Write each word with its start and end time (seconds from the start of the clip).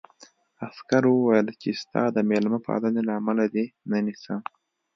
عسکر 0.67 1.03
وویل 1.07 1.47
چې 1.61 1.69
ستا 1.81 2.03
د 2.15 2.17
مېلمه 2.29 2.59
پالنې 2.65 3.01
له 3.07 3.13
امله 3.19 3.45
دې 3.53 3.65
نه 3.89 3.97
نیسم 4.05 4.39